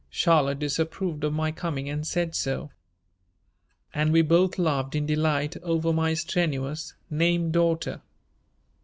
Charlotte 0.09 0.57
disapproved 0.57 1.23
of 1.23 1.31
my 1.31 1.51
coming 1.51 1.87
and 1.87 2.07
said 2.07 2.33
so," 2.33 2.71
and 3.93 4.11
we 4.11 4.23
both 4.23 4.57
laughed 4.57 4.95
in 4.95 5.05
delight 5.05 5.55
over 5.61 5.93
my 5.93 6.15
strenuous 6.15 6.95
name 7.11 7.51
daughter. 7.51 8.01